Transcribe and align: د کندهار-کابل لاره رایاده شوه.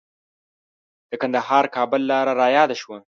د 1.09 1.11
کندهار-کابل 1.21 2.01
لاره 2.11 2.33
رایاده 2.41 2.75
شوه. 2.81 2.97